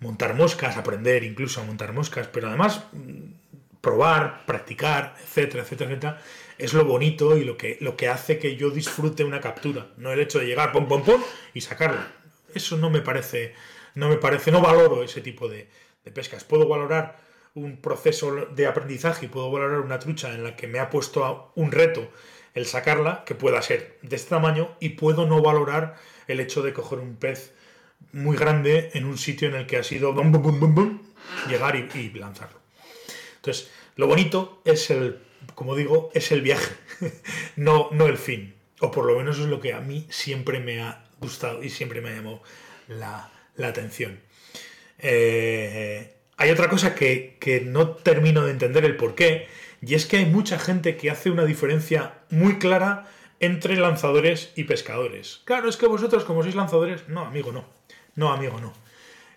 montar 0.00 0.34
moscas, 0.34 0.76
aprender 0.76 1.24
incluso 1.24 1.60
a 1.60 1.64
montar 1.64 1.92
moscas, 1.92 2.28
pero 2.28 2.48
además 2.48 2.84
mm, 2.92 3.80
probar, 3.80 4.44
practicar, 4.46 5.14
etcétera, 5.22 5.62
etcétera, 5.62 5.90
etcétera, 5.90 6.22
es 6.58 6.72
lo 6.72 6.84
bonito 6.84 7.36
y 7.36 7.44
lo 7.44 7.56
que, 7.56 7.78
lo 7.80 7.96
que 7.96 8.08
hace 8.08 8.38
que 8.38 8.56
yo 8.56 8.70
disfrute 8.70 9.24
una 9.24 9.40
captura, 9.40 9.88
no 9.96 10.12
el 10.12 10.20
hecho 10.20 10.38
de 10.38 10.46
llegar 10.46 10.72
pom 10.72 10.88
pom 10.88 11.02
pom 11.04 11.22
y 11.52 11.60
sacarla. 11.60 12.12
Eso 12.54 12.76
no 12.76 12.88
me 12.90 13.00
parece, 13.00 13.54
no 13.94 14.08
me 14.08 14.16
parece, 14.16 14.52
no 14.52 14.60
valoro 14.60 15.02
ese 15.02 15.20
tipo 15.20 15.48
de, 15.48 15.68
pescas. 16.14 16.44
Puedo 16.44 16.68
valorar 16.68 17.18
un 17.54 17.76
proceso 17.78 18.46
de 18.54 18.66
aprendizaje 18.66 19.26
y 19.26 19.28
puedo 19.28 19.50
valorar 19.50 19.80
una 19.80 19.98
trucha 19.98 20.34
en 20.34 20.44
la 20.44 20.56
que 20.56 20.66
me 20.66 20.78
ha 20.78 20.90
puesto 20.90 21.52
un 21.54 21.72
reto 21.72 22.10
el 22.54 22.66
sacarla, 22.66 23.24
que 23.24 23.34
pueda 23.34 23.60
ser 23.62 23.98
de 24.02 24.14
este 24.14 24.30
tamaño, 24.30 24.76
y 24.78 24.90
puedo 24.90 25.26
no 25.26 25.42
valorar 25.42 25.96
el 26.28 26.38
hecho 26.38 26.62
de 26.62 26.72
coger 26.72 27.00
un 27.00 27.16
pez 27.16 27.52
muy 28.12 28.36
grande 28.36 28.90
en 28.94 29.06
un 29.06 29.18
sitio 29.18 29.48
en 29.48 29.54
el 29.56 29.66
que 29.66 29.76
ha 29.76 29.82
sido 29.82 30.14
llegar 31.48 31.74
y, 31.76 31.98
y 31.98 32.10
lanzarlo. 32.10 32.60
Entonces, 33.36 33.70
lo 33.96 34.06
bonito 34.06 34.62
es 34.64 34.90
el 34.90 35.20
como 35.54 35.76
digo, 35.76 36.10
es 36.14 36.32
el 36.32 36.40
viaje, 36.40 36.74
no, 37.56 37.88
no 37.92 38.06
el 38.06 38.18
fin. 38.18 38.54
O 38.80 38.90
por 38.90 39.06
lo 39.06 39.16
menos 39.16 39.38
es 39.38 39.46
lo 39.46 39.60
que 39.60 39.72
a 39.72 39.80
mí 39.80 40.06
siempre 40.10 40.60
me 40.60 40.80
ha 40.80 41.04
gustado 41.20 41.62
y 41.62 41.70
siempre 41.70 42.00
me 42.00 42.10
ha 42.10 42.16
llamado 42.16 42.42
la, 42.88 43.30
atención. 43.58 44.20
Eh, 44.98 46.13
hay 46.36 46.50
otra 46.50 46.68
cosa 46.68 46.94
que, 46.94 47.36
que, 47.40 47.60
no 47.60 47.90
termino 47.90 48.44
de 48.44 48.50
entender 48.50 48.84
el 48.84 48.96
por 48.96 49.14
qué, 49.14 49.48
y 49.80 49.94
es 49.94 50.06
que 50.06 50.18
hay 50.18 50.26
mucha 50.26 50.58
gente 50.58 50.96
que 50.96 51.10
hace 51.10 51.30
una 51.30 51.44
diferencia 51.44 52.14
muy 52.30 52.58
clara 52.58 53.08
entre 53.40 53.76
lanzadores 53.76 54.52
y 54.56 54.64
pescadores. 54.64 55.42
Claro, 55.44 55.68
es 55.68 55.76
que 55.76 55.86
vosotros 55.86 56.24
como 56.24 56.42
sois 56.42 56.54
lanzadores, 56.54 57.08
no, 57.08 57.20
amigo, 57.20 57.52
no. 57.52 57.64
No, 58.16 58.32
amigo, 58.32 58.60
no. 58.60 58.72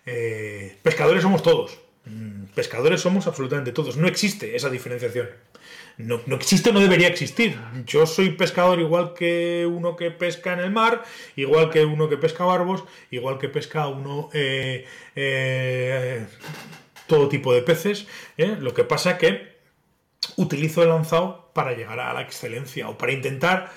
Eh, 0.06 0.78
pescadores 0.82 1.22
somos 1.22 1.42
todos. 1.42 1.78
Mm, 2.04 2.44
pescadores 2.54 3.00
somos 3.00 3.26
absolutamente 3.26 3.72
todos. 3.72 3.96
No 3.96 4.08
existe 4.08 4.56
esa 4.56 4.70
diferenciación 4.70 5.28
no, 5.98 6.20
no 6.26 6.36
existe, 6.36 6.72
no 6.72 6.80
debería 6.80 7.08
existir. 7.08 7.58
Yo 7.84 8.06
soy 8.06 8.30
pescador 8.30 8.80
igual 8.80 9.14
que 9.14 9.68
uno 9.70 9.96
que 9.96 10.10
pesca 10.10 10.52
en 10.52 10.60
el 10.60 10.70
mar, 10.70 11.02
igual 11.36 11.70
que 11.70 11.84
uno 11.84 12.08
que 12.08 12.16
pesca 12.16 12.44
barbos, 12.44 12.84
igual 13.10 13.38
que 13.38 13.48
pesca 13.48 13.88
uno 13.88 14.30
eh, 14.32 14.86
eh, 15.16 16.24
todo 17.08 17.28
tipo 17.28 17.52
de 17.52 17.62
peces. 17.62 18.06
¿eh? 18.36 18.56
Lo 18.60 18.74
que 18.74 18.84
pasa 18.84 19.18
que 19.18 19.58
utilizo 20.36 20.82
el 20.82 20.90
lanzado 20.90 21.50
para 21.54 21.72
llegar 21.72 21.98
a 21.98 22.12
la 22.12 22.22
excelencia 22.22 22.88
o 22.88 22.96
para 22.96 23.12
intentar... 23.12 23.72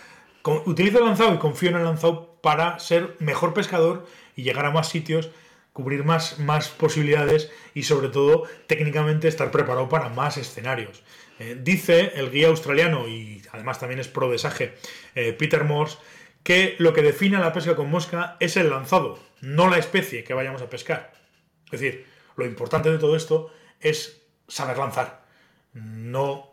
utilizo 0.66 1.00
el 1.00 1.06
lanzado 1.06 1.34
y 1.34 1.40
confío 1.40 1.70
en 1.70 1.78
el 1.78 1.84
lanzado 1.84 2.40
para 2.42 2.78
ser 2.80 3.16
mejor 3.20 3.54
pescador 3.54 4.06
y 4.36 4.44
llegar 4.44 4.66
a 4.66 4.72
más 4.72 4.90
sitios 4.90 5.32
cubrir 5.74 6.04
más, 6.04 6.40
más 6.40 6.70
posibilidades 6.70 7.52
y 7.74 7.84
sobre 7.84 8.10
todo 8.10 8.44
técnicamente 8.68 9.28
estar 9.28 9.52
preparado 9.52 9.90
para 9.90 10.10
más 10.10 10.38
escenarios. 10.38 11.04
Eh, 11.40 11.58
dice 11.62 12.12
el 12.16 12.30
guía 12.30 12.50
australiano, 12.50 13.08
y 13.08 13.42
además 13.52 13.80
también 13.80 14.00
es 14.00 14.08
pro 14.08 14.30
desaje, 14.30 14.76
eh, 15.16 15.34
Peter 15.34 15.64
Morse, 15.64 15.98
que 16.44 16.76
lo 16.80 16.94
que 16.94 17.02
define 17.02 17.40
la 17.40 17.54
pesca 17.54 17.76
con 17.76 17.90
mosca 17.90 18.36
es 18.40 18.58
el 18.58 18.70
lanzado, 18.70 19.20
no 19.42 19.70
la 19.70 19.78
especie 19.78 20.24
que 20.24 20.34
vayamos 20.34 20.62
a 20.62 20.70
pescar. 20.70 21.14
Es 21.72 21.80
decir, 21.80 22.06
lo 22.36 22.46
importante 22.46 22.92
de 22.92 22.98
todo 22.98 23.16
esto 23.16 23.52
es 23.80 24.22
saber 24.48 24.78
lanzar, 24.78 25.24
no 25.74 26.52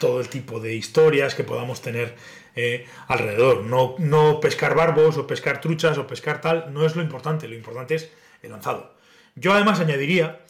todo 0.00 0.20
el 0.20 0.28
tipo 0.28 0.60
de 0.60 0.74
historias 0.74 1.34
que 1.34 1.44
podamos 1.44 1.80
tener 1.80 2.14
eh, 2.56 2.86
alrededor. 3.06 3.62
No, 3.62 3.94
no 3.98 4.40
pescar 4.40 4.74
barbos 4.74 5.16
o 5.16 5.26
pescar 5.26 5.60
truchas 5.60 5.98
o 5.98 6.06
pescar 6.06 6.40
tal, 6.40 6.72
no 6.72 6.84
es 6.84 6.96
lo 6.96 7.02
importante, 7.02 7.48
lo 7.48 7.54
importante 7.54 7.94
es 7.94 8.10
el 8.42 8.50
lanzado. 8.50 8.94
Yo 9.34 9.52
además 9.52 9.80
añadiría 9.80 10.40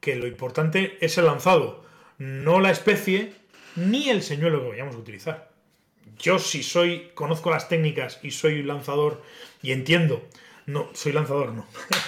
que 0.00 0.16
lo 0.16 0.26
importante 0.26 0.96
es 1.00 1.18
el 1.18 1.26
lanzado, 1.26 1.84
no 2.18 2.60
la 2.60 2.70
especie 2.70 3.34
ni 3.76 4.08
el 4.08 4.22
señuelo 4.22 4.62
que 4.62 4.70
vayamos 4.70 4.94
a 4.94 4.98
utilizar. 4.98 5.50
Yo 6.18 6.38
si 6.38 6.62
soy, 6.62 7.10
conozco 7.14 7.50
las 7.50 7.68
técnicas 7.68 8.18
y 8.22 8.30
soy 8.30 8.62
lanzador 8.62 9.22
y 9.62 9.72
entiendo 9.72 10.22
no, 10.68 10.90
soy 10.92 11.12
lanzador, 11.12 11.54
no. 11.54 11.66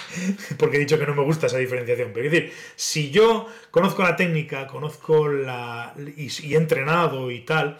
Porque 0.59 0.77
he 0.77 0.79
dicho 0.79 0.99
que 0.99 1.07
no 1.07 1.15
me 1.15 1.23
gusta 1.23 1.47
esa 1.47 1.57
diferenciación. 1.57 2.11
Pero 2.13 2.27
es 2.27 2.31
decir, 2.31 2.53
si 2.75 3.09
yo 3.09 3.47
conozco 3.71 4.03
la 4.03 4.15
técnica, 4.15 4.67
conozco 4.67 5.27
la. 5.27 5.95
y, 6.15 6.53
he 6.53 6.57
entrenado 6.57 7.31
y 7.31 7.39
tal, 7.39 7.79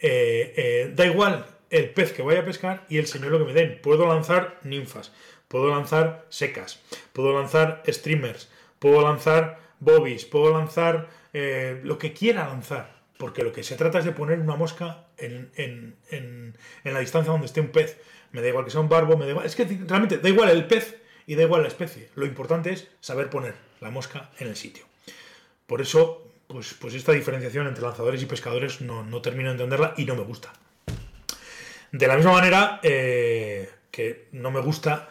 eh, 0.00 0.54
eh, 0.56 0.92
da 0.96 1.04
igual 1.04 1.44
el 1.68 1.90
pez 1.90 2.14
que 2.14 2.22
vaya 2.22 2.40
a 2.40 2.44
pescar 2.46 2.86
y 2.88 2.96
el 2.96 3.06
señuelo 3.06 3.38
que 3.40 3.44
me 3.44 3.52
den. 3.52 3.78
Puedo 3.82 4.06
lanzar 4.06 4.58
ninfas, 4.62 5.12
puedo 5.48 5.68
lanzar 5.68 6.24
secas, 6.30 6.80
puedo 7.12 7.38
lanzar 7.38 7.82
streamers, 7.86 8.50
puedo 8.78 9.02
lanzar 9.02 9.60
bobbies, 9.80 10.24
puedo 10.24 10.50
lanzar 10.56 11.10
eh, 11.34 11.78
lo 11.84 11.98
que 11.98 12.14
quiera 12.14 12.48
lanzar. 12.48 13.02
Porque 13.18 13.44
lo 13.44 13.52
que 13.52 13.62
se 13.62 13.76
trata 13.76 13.98
es 13.98 14.06
de 14.06 14.12
poner 14.12 14.38
una 14.40 14.56
mosca 14.56 15.04
en, 15.18 15.52
en 15.56 16.56
la 16.84 17.00
distancia 17.00 17.30
donde 17.30 17.46
esté 17.46 17.60
un 17.60 17.68
pez 17.68 17.98
me 18.32 18.40
da 18.40 18.48
igual 18.48 18.64
que 18.64 18.70
sea 18.70 18.80
un 18.80 18.88
barbo, 18.88 19.16
me 19.16 19.24
da 19.24 19.30
igual. 19.30 19.46
Es 19.46 19.54
que 19.54 19.64
realmente 19.64 20.18
da 20.18 20.28
igual 20.28 20.50
el 20.50 20.66
pez 20.66 20.96
y 21.26 21.34
da 21.34 21.42
igual 21.42 21.62
la 21.62 21.68
especie. 21.68 22.08
Lo 22.14 22.26
importante 22.26 22.72
es 22.72 22.88
saber 23.00 23.30
poner 23.30 23.54
la 23.80 23.90
mosca 23.90 24.30
en 24.38 24.48
el 24.48 24.56
sitio. 24.56 24.84
Por 25.66 25.80
eso, 25.80 26.26
pues, 26.46 26.74
pues 26.74 26.94
esta 26.94 27.12
diferenciación 27.12 27.66
entre 27.66 27.82
lanzadores 27.82 28.22
y 28.22 28.26
pescadores 28.26 28.80
no, 28.80 29.22
termino 29.22 29.50
de 29.50 29.54
entenderla 29.54 29.94
y 29.96 30.04
no 30.04 30.16
me 30.16 30.22
gusta. 30.22 30.52
De 31.92 32.06
la 32.06 32.16
misma 32.16 32.32
manera 32.32 32.80
eh, 32.82 33.70
que 33.90 34.28
no 34.32 34.50
me 34.50 34.60
gusta 34.60 35.10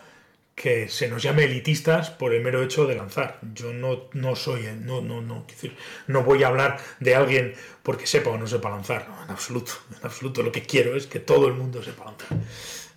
que 0.56 0.90
se 0.90 1.08
nos 1.08 1.24
llame 1.24 1.46
elitistas 1.46 2.12
por 2.12 2.34
el 2.34 2.44
mero 2.44 2.62
hecho 2.62 2.86
de 2.86 2.96
lanzar. 2.96 3.40
Yo 3.54 3.74
no, 3.74 4.10
no 4.14 4.36
soy, 4.36 4.68
no, 4.82 5.02
no, 5.02 5.22
no, 5.22 5.46
decir, 5.48 5.76
no 6.08 6.24
voy 6.24 6.44
a 6.44 6.48
hablar 6.48 6.80
de 7.00 7.16
alguien 7.16 7.54
porque 7.84 8.06
sepa 8.06 8.30
o 8.30 8.38
no 8.38 8.48
sepa 8.48 8.70
lanzar, 8.70 9.08
en 9.24 9.32
absoluto, 9.32 9.72
en 9.98 10.06
absoluto. 10.06 10.44
Lo 10.44 10.52
que 10.52 10.64
quiero 10.64 10.96
es 10.96 11.08
que 11.08 11.20
todo 11.20 11.48
el 11.48 11.54
mundo 11.54 11.82
sepa 11.82 12.06
lanzar. 12.06 12.38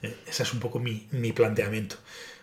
Eh, 0.03 0.15
ese 0.27 0.43
es 0.43 0.53
un 0.53 0.61
poco 0.61 0.79
mi, 0.79 1.33
planteamiento. 1.33 1.97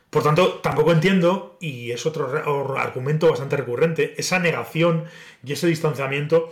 Por 0.10 0.24
tanto, 0.24 0.56
tampoco 0.56 0.92
entiendo, 0.92 1.58
y 1.62 1.92
es 1.92 2.06
otro 2.06 2.78
argumento 2.78 3.30
bastante 3.30 3.56
recurrente, 3.56 4.16
esa 4.18 4.40
negación 4.40 5.06
y 5.46 5.54
ese 5.54 5.68
distanciamiento 5.68 6.50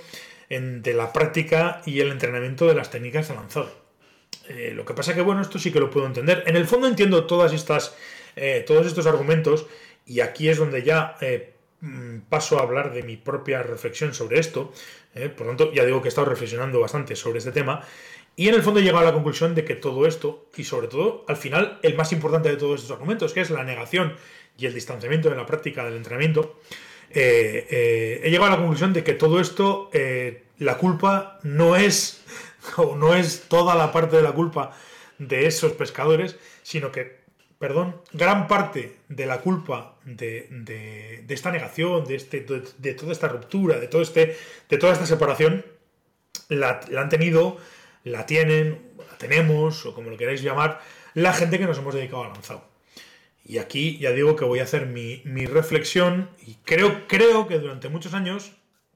entre 0.49 0.93
la 0.93 1.11
práctica 1.11 1.81
y 1.85 1.99
el 1.99 2.11
entrenamiento 2.11 2.67
de 2.67 2.75
las 2.75 2.89
técnicas 2.89 3.27
de 3.27 3.35
lanzado. 3.35 3.71
Eh, 4.47 4.71
lo 4.75 4.85
que 4.85 4.93
pasa 4.93 5.13
que, 5.13 5.21
bueno, 5.21 5.41
esto 5.41 5.59
sí 5.59 5.71
que 5.71 5.79
lo 5.79 5.91
puedo 5.91 6.07
entender. 6.07 6.43
En 6.47 6.55
el 6.55 6.67
fondo 6.67 6.87
entiendo 6.87 7.25
todas 7.25 7.53
estas, 7.53 7.95
eh, 8.35 8.63
todos 8.65 8.85
estos 8.87 9.07
argumentos, 9.07 9.67
y 10.05 10.21
aquí 10.21 10.49
es 10.49 10.57
donde 10.57 10.83
ya 10.83 11.15
mm, 11.81 12.19
paso 12.29 12.59
a 12.59 12.63
hablar 12.63 12.93
de 12.93 13.03
mi 13.03 13.17
propia 13.17 13.63
reflexión 13.63 14.13
sobre 14.13 14.39
esto. 14.39 14.71
por 15.37 15.47
tanto, 15.47 15.73
ya 15.73 15.85
digo 15.85 16.01
que 16.01 16.07
he 16.07 16.09
estado 16.09 16.27
reflexionando 16.29 16.79
bastante 16.79 17.15
sobre 17.15 17.39
este 17.39 17.51
tema, 17.51 17.83
y 18.39 18.47
en 18.47 18.55
el 18.55 18.63
fondo 18.63 18.79
he 18.79 18.83
llegado 18.83 18.99
a 18.99 19.09
la 19.09 19.13
conclusión 19.13 19.53
de 19.53 19.65
que 19.65 19.75
todo 19.75 20.07
esto, 20.07 20.47
y 20.55 20.63
sobre 20.63 20.87
todo, 20.87 21.25
al 21.27 21.35
final, 21.35 21.77
el 21.83 21.95
más 21.95 22.13
importante 22.13 22.47
de 22.47 22.55
todos 22.55 22.79
estos 22.79 22.95
argumentos, 22.95 23.33
que 23.33 23.41
es 23.41 23.49
la 23.49 23.65
negación 23.65 24.13
y 24.57 24.65
el 24.65 24.73
distanciamiento 24.73 25.29
de 25.29 25.35
la 25.35 25.45
práctica 25.45 25.83
del 25.83 25.97
entrenamiento, 25.97 26.57
eh, 27.09 27.67
eh, 27.69 28.21
he 28.23 28.29
llegado 28.29 28.47
a 28.47 28.55
la 28.55 28.57
conclusión 28.57 28.93
de 28.93 29.03
que 29.03 29.13
todo 29.13 29.41
esto, 29.41 29.89
eh, 29.91 30.43
la 30.57 30.77
culpa 30.77 31.39
no 31.43 31.75
es, 31.75 32.23
no 32.77 33.13
es 33.13 33.43
toda 33.49 33.75
la 33.75 33.91
parte 33.91 34.15
de 34.15 34.23
la 34.23 34.31
culpa 34.31 34.71
de 35.17 35.47
esos 35.47 35.73
pescadores, 35.73 36.37
sino 36.63 36.93
que, 36.93 37.18
perdón, 37.59 38.01
gran 38.13 38.47
parte 38.47 38.97
de 39.09 39.25
la 39.25 39.41
culpa 39.41 39.97
de, 40.05 41.23
esta 41.29 41.51
negación, 41.51 42.05
de, 42.05 42.15
este, 42.15 42.45
de, 42.77 42.93
toda 42.95 43.11
esta 43.11 43.27
ruptura, 43.27 43.79
de, 43.79 43.87
todo 43.87 44.01
este, 44.01 44.35
de 44.69 44.77
toda 44.77 44.93
esta 44.93 45.05
separación, 45.05 45.65
la 46.47 46.81
han 46.97 47.09
tenido 47.09 47.59
la 48.03 48.25
tienen, 48.25 48.81
la 48.97 49.17
tenemos, 49.17 49.85
o 49.85 49.93
como 49.93 50.09
lo 50.09 50.17
queráis 50.17 50.41
llamar, 50.41 50.81
la 51.13 51.33
gente 51.33 51.59
que 51.59 51.65
nos 51.65 51.77
hemos 51.77 51.93
dedicado 51.93 52.23
a 52.23 52.29
lanzado. 52.29 52.67
Y 53.43 53.57
aquí 53.57 53.97
ya 53.97 54.11
digo 54.11 54.35
que 54.35 54.45
voy 54.45 54.59
a 54.59 54.63
hacer 54.63 54.85
mi, 54.85 55.21
reflexión 55.45 56.29
y 56.45 56.55
creo, 56.65 57.07
creo 57.07 57.47
que 57.47 57.59
durante 57.59 57.89
muchos 57.89 58.13
años, 58.13 58.51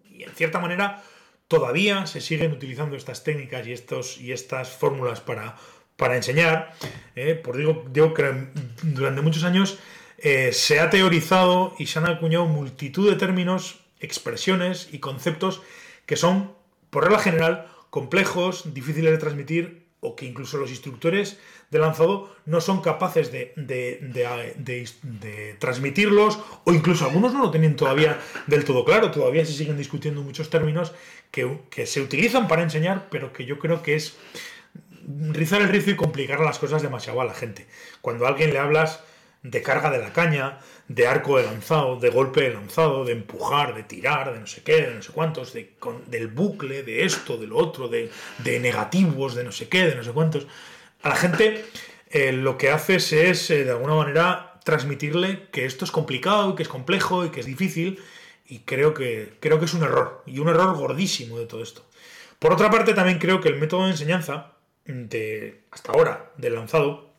y 0.10 0.24
en 0.24 0.32
cierta 0.32 0.60
manera, 0.60 1.04
todavía 1.48 2.06
se 2.06 2.22
siguen 2.22 2.52
utilizando 2.52 2.96
estas 2.96 3.24
técnicas 3.24 3.66
y, 3.68 3.74
estos, 3.74 4.20
y 4.20 4.32
estas 4.32 4.70
fórmulas 4.70 5.22
para, 5.22 5.58
para 5.98 6.16
enseñar. 6.16 6.74
Eh, 7.16 7.36
por 7.36 7.58
digo, 7.58 7.86
digo 7.92 8.14
que 8.14 8.48
durante 8.84 9.22
muchos 9.22 9.44
años 9.44 9.80
eh, 10.18 10.52
se 10.54 10.80
ha 10.80 10.90
teorizado 10.90 11.76
y 11.78 11.88
se 11.88 12.00
han 12.00 12.08
acuñado 12.08 12.46
multitud 12.46 13.10
de 13.10 13.18
términos, 13.18 13.82
expresiones 14.00 14.90
y 14.92 15.00
conceptos 15.00 15.62
que 16.06 16.16
son, 16.16 16.54
por 16.90 17.04
regla 17.04 17.20
general, 17.20 17.68
complejos, 17.90 18.74
difíciles 18.74 19.12
de 19.12 19.18
transmitir 19.18 19.84
o 20.00 20.16
que 20.16 20.26
incluso 20.26 20.58
los 20.58 20.70
instructores 20.70 21.40
de 21.72 21.80
lanzado 21.80 22.36
no 22.46 22.60
son 22.60 22.82
capaces 22.82 23.32
de, 23.32 23.54
transmitirlos 25.60 26.40
o 26.66 26.74
incluso 26.74 27.06
algunos 27.06 27.34
no 27.34 27.40
lo 27.40 27.52
tienen 27.52 27.76
todavía 27.76 28.20
del 28.48 28.66
todo 28.66 28.84
claro, 28.84 29.12
todavía 29.12 29.46
se 29.46 29.54
siguen 29.54 29.78
discutiendo 29.78 30.22
muchos 30.22 30.50
términos 30.50 30.94
que 31.32 31.86
se 31.86 32.02
utilizan 32.02 32.48
para 32.48 32.64
enseñar, 32.64 33.08
pero 33.10 33.32
que 33.32 33.46
yo 33.46 33.60
creo 33.60 33.82
que 33.82 33.96
es 33.96 34.18
rizar 35.32 35.62
el 35.62 35.70
rizo 35.70 35.92
y 35.92 35.96
complicar 35.96 36.40
las 36.40 36.60
cosas 36.60 36.82
demasiado 36.82 37.22
a 37.22 37.26
la 37.26 37.34
gente. 37.34 37.68
Cuando 38.02 38.26
a 38.26 38.30
alguien 38.30 38.54
le 38.54 38.60
hablas 38.60 39.02
de 39.44 39.62
carga 39.62 39.92
de 39.92 40.00
la 40.00 40.14
caña, 40.14 40.60
de 40.88 41.06
arco 41.06 41.38
de 41.38 41.44
lanzado, 41.44 42.00
de 42.00 42.10
golpe 42.10 42.42
de 42.42 42.54
lanzado, 42.54 43.04
de 43.04 43.12
empujar, 43.12 43.76
de 43.76 43.84
tirar, 43.84 44.34
de 44.34 44.40
no 44.40 44.48
sé 44.48 44.64
qué, 44.64 44.82
de 44.82 44.96
no 44.96 45.02
sé 45.02 45.12
cuántos, 45.12 45.54
de, 45.54 45.74
del 46.08 46.28
bucle, 46.30 46.84
de 46.84 47.04
esto, 47.04 47.38
de 47.38 47.48
lo 47.48 47.58
otro, 47.58 47.90
de, 47.90 48.10
negativos, 48.46 49.36
de 49.36 49.44
no 49.44 49.52
sé 49.52 49.68
qué, 49.68 49.86
de 49.86 49.96
no 49.96 50.04
sé 50.04 50.12
cuántos. 50.12 50.48
A 51.02 51.10
la 51.10 51.16
gente 51.16 51.66
eh, 52.10 52.32
lo 52.32 52.58
que 52.58 52.70
haces 52.70 53.12
es, 53.12 53.50
eh, 53.50 53.66
de 53.66 53.72
alguna 53.72 53.96
manera, 53.96 54.60
transmitirle 54.64 55.50
que 55.52 55.66
esto 55.66 55.84
es 55.84 55.92
complicado, 55.92 56.56
que 56.56 56.64
es 56.64 56.70
complejo 56.70 57.26
y 57.26 57.30
que 57.30 57.42
es 57.42 57.46
difícil. 57.46 58.02
Y 58.46 58.60
creo 58.60 58.94
que, 58.94 59.34
creo 59.40 59.60
que 59.60 59.66
es 59.66 59.74
un 59.74 59.84
error, 59.84 60.24
y 60.26 60.40
un 60.40 60.48
error 60.48 60.76
gordísimo 60.76 61.38
de 61.40 61.48
todo 61.48 61.64
esto. 61.64 61.86
Por 62.40 62.54
otra 62.54 62.70
parte, 62.70 62.94
también 62.94 63.20
creo 63.20 63.42
que 63.42 63.50
el 63.50 63.58
método 63.58 63.86
de 63.86 63.92
enseñanza, 63.92 64.54
de, 64.86 65.62
hasta 65.72 65.92
ahora, 65.92 66.32
del 66.38 66.56
lanzado, 66.56 67.10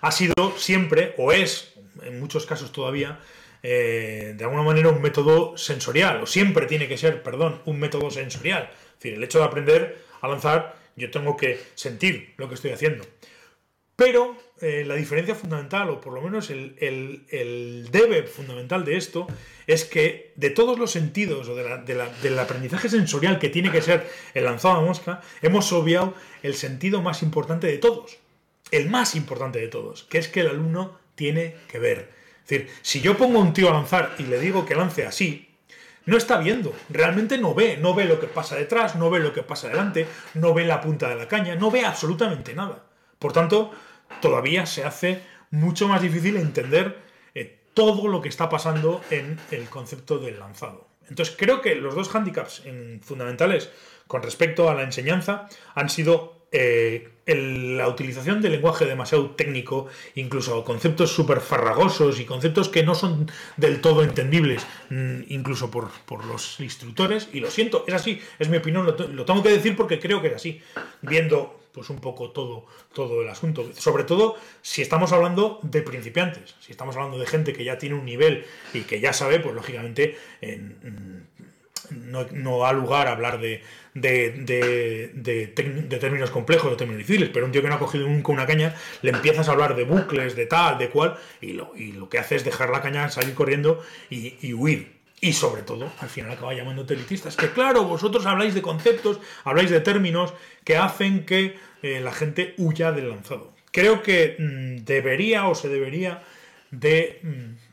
ha 0.00 0.12
sido 0.12 0.34
siempre, 0.56 1.14
o 1.18 1.32
es, 1.32 1.74
en 2.02 2.20
muchos 2.20 2.46
casos 2.46 2.72
todavía, 2.72 3.20
eh, 3.62 4.34
de 4.36 4.44
alguna 4.44 4.62
manera 4.62 4.90
un 4.90 5.02
método 5.02 5.56
sensorial, 5.56 6.22
o 6.22 6.26
siempre 6.26 6.66
tiene 6.66 6.88
que 6.88 6.98
ser, 6.98 7.22
perdón, 7.22 7.62
un 7.64 7.78
método 7.78 8.10
sensorial. 8.10 8.70
Es 8.72 9.02
decir, 9.02 9.14
el 9.14 9.24
hecho 9.24 9.38
de 9.38 9.44
aprender 9.44 10.04
a 10.20 10.28
lanzar, 10.28 10.76
yo 10.96 11.10
tengo 11.10 11.36
que 11.36 11.60
sentir 11.74 12.34
lo 12.36 12.48
que 12.48 12.54
estoy 12.54 12.70
haciendo. 12.70 13.04
Pero 13.96 14.36
eh, 14.60 14.84
la 14.86 14.94
diferencia 14.94 15.34
fundamental, 15.34 15.88
o 15.88 16.00
por 16.02 16.12
lo 16.12 16.20
menos 16.20 16.50
el, 16.50 16.76
el, 16.78 17.88
debe 17.90 18.24
fundamental 18.24 18.84
de 18.84 18.98
esto, 18.98 19.26
es 19.66 19.84
que 19.84 20.32
de 20.36 20.50
todos 20.50 20.78
los 20.78 20.90
sentidos, 20.90 21.48
o 21.48 21.54
del 21.54 22.38
aprendizaje 22.38 22.90
sensorial 22.90 23.38
que 23.38 23.48
tiene 23.48 23.72
que 23.72 23.80
ser 23.80 24.06
el 24.34 24.44
lanzado 24.44 24.76
a 24.76 24.80
mosca, 24.82 25.22
hemos 25.40 25.72
obviado 25.72 26.12
el 26.42 26.54
sentido 26.54 27.00
más 27.00 27.22
importante 27.22 27.66
de 27.66 27.78
todos, 27.78 28.18
el 28.70 28.90
más 28.90 29.14
importante 29.14 29.58
de 29.60 29.68
todos, 29.68 30.04
que 30.04 30.18
es 30.18 30.28
que 30.28 30.40
el 30.40 30.48
alumno 30.48 30.98
tiene 31.14 31.56
que 31.68 31.78
ver. 31.78 32.10
Es 32.44 32.50
decir, 32.50 32.70
si 32.82 33.00
yo 33.00 33.16
pongo 33.16 33.38
a 33.38 33.42
un 33.42 33.54
tío 33.54 33.70
a 33.70 33.72
lanzar 33.72 34.14
y 34.18 34.24
le 34.24 34.38
digo 34.38 34.66
que 34.66 34.74
lance 34.74 35.06
así, 35.06 35.48
no 36.04 36.16
está 36.16 36.36
viendo, 36.38 36.72
realmente 36.90 37.38
no 37.38 37.54
ve, 37.54 37.78
no 37.78 37.94
ve 37.94 38.04
lo 38.04 38.20
que 38.20 38.26
pasa 38.26 38.56
detrás, 38.56 38.94
no 38.94 39.10
ve 39.10 39.20
lo 39.20 39.32
que 39.32 39.42
pasa 39.42 39.68
delante, 39.68 40.06
no 40.34 40.54
ve 40.54 40.64
la 40.64 40.80
punta 40.80 41.08
de 41.08 41.16
la 41.16 41.26
caña, 41.28 41.56
no 41.56 41.70
ve 41.70 41.84
absolutamente 41.84 42.54
nada. 42.54 42.85
Por 43.18 43.32
tanto, 43.32 43.70
todavía 44.20 44.66
se 44.66 44.84
hace 44.84 45.22
mucho 45.50 45.88
más 45.88 46.02
difícil 46.02 46.36
entender 46.36 46.98
eh, 47.34 47.58
todo 47.74 48.08
lo 48.08 48.20
que 48.20 48.28
está 48.28 48.48
pasando 48.48 49.00
en 49.10 49.38
el 49.50 49.68
concepto 49.68 50.18
del 50.18 50.38
lanzado. 50.38 50.88
Entonces 51.08 51.36
creo 51.38 51.60
que 51.60 51.74
los 51.76 51.94
dos 51.94 52.08
hándicaps 52.08 52.64
fundamentales 53.02 53.70
con 54.06 54.22
respecto 54.22 54.68
a 54.68 54.74
la 54.74 54.82
enseñanza 54.82 55.48
han 55.74 55.88
sido 55.88 56.36
eh, 56.52 57.10
la 57.26 57.88
utilización 57.88 58.40
del 58.40 58.52
lenguaje 58.52 58.86
demasiado 58.86 59.30
técnico, 59.30 59.88
incluso 60.14 60.62
conceptos 60.64 61.10
súper 61.10 61.40
farragosos 61.40 62.20
y 62.20 62.24
conceptos 62.24 62.68
que 62.68 62.84
no 62.84 62.94
son 62.94 63.28
del 63.56 63.80
todo 63.80 64.04
entendibles, 64.04 64.64
mm, 64.90 65.22
incluso 65.28 65.70
por, 65.70 65.90
los 66.24 66.60
instructores, 66.60 67.28
y 67.32 67.40
lo 67.40 67.50
siento, 67.50 67.84
es 67.88 67.94
así, 67.94 68.20
es 68.38 68.48
mi 68.48 68.58
opinión, 68.58 68.86
lo, 68.86 69.24
tengo 69.24 69.42
que 69.42 69.50
decir 69.50 69.74
porque 69.74 69.98
creo 69.98 70.22
que 70.22 70.28
es 70.28 70.34
así, 70.34 70.62
viendo 71.02 71.60
pues 71.76 71.90
un 71.90 71.98
poco 71.98 72.30
todo, 72.30 72.64
todo 72.94 73.20
el 73.20 73.28
asunto. 73.28 73.70
Sobre 73.74 74.04
todo 74.04 74.36
si 74.62 74.80
estamos 74.80 75.12
hablando 75.12 75.60
de 75.62 75.82
principiantes, 75.82 76.54
si 76.58 76.72
estamos 76.72 76.96
hablando 76.96 77.18
de 77.18 77.26
gente 77.26 77.52
que 77.52 77.64
ya 77.64 77.76
tiene 77.76 77.96
un 77.96 78.06
nivel 78.06 78.46
y 78.72 78.80
que 78.80 78.98
ya 78.98 79.12
sabe, 79.12 79.40
pues 79.40 79.54
lógicamente, 79.54 80.16
en, 80.40 81.28
no, 81.90 82.24
no, 82.32 82.64
ha 82.66 82.72
lugar 82.72 83.08
a 83.08 83.12
hablar 83.12 83.38
de, 83.40 83.62
de, 83.92 85.10
de, 85.12 85.98
términos 85.98 86.30
complejos, 86.30 86.70
de 86.70 86.76
términos 86.78 86.98
difíciles, 86.98 87.28
pero 87.28 87.44
un 87.44 87.52
tío 87.52 87.60
que 87.60 87.68
no 87.68 87.74
ha 87.74 87.78
cogido 87.78 88.08
nunca 88.08 88.32
una 88.32 88.46
caña, 88.46 88.74
le 89.02 89.10
empiezas 89.10 89.50
a 89.50 89.52
hablar 89.52 89.76
de 89.76 89.84
bucles, 89.84 90.34
de 90.34 90.46
tal, 90.46 90.78
de 90.78 90.88
cual, 90.88 91.18
y 91.42 91.52
lo, 91.52 91.76
y 91.76 91.92
lo 91.92 92.08
que 92.08 92.18
hace 92.18 92.36
es 92.36 92.44
dejar 92.44 92.70
la 92.70 92.80
caña, 92.80 93.10
salir 93.10 93.34
corriendo 93.34 93.84
y, 94.08 94.54
huir. 94.54 94.95
Y 95.20 95.32
sobre 95.32 95.62
todo, 95.62 95.90
al 96.00 96.08
final 96.08 96.32
acaba 96.32 96.54
llamándote 96.54 96.94
elitistas. 96.94 97.36
Que 97.36 97.50
claro, 97.50 97.84
vosotros 97.84 98.26
habláis 98.26 98.54
de 98.54 98.62
conceptos, 98.62 99.20
habláis 99.44 99.70
de 99.70 99.80
términos 99.80 100.34
que 100.64 100.76
hacen 100.76 101.24
que 101.24 101.58
eh, 101.82 102.00
la 102.00 102.12
gente 102.12 102.54
huya 102.58 102.92
del 102.92 103.08
lanzado. 103.08 103.54
Creo 103.72 104.02
que 104.02 104.36
mm, 104.38 104.84
debería 104.84 105.48
o 105.48 105.54
se 105.54 105.68
debería 105.68 106.22
de... 106.70 107.20
Mm, 107.22 107.66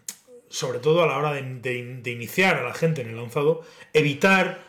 sobre 0.53 0.77
todo 0.77 1.01
a 1.01 1.07
la 1.07 1.17
hora 1.17 1.33
de, 1.33 2.05
iniciar 2.05 2.57
a 2.57 2.63
la 2.63 2.75
gente 2.75 3.01
en 3.01 3.09
el 3.09 3.17
lanzado, 3.17 3.65
evitar 3.91 4.61